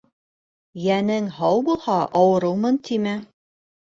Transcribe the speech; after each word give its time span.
Йәнең 0.85 1.27
һау 1.35 1.61
булһа, 1.67 1.99
ауырыумын 2.21 2.81
тимә 2.89 3.13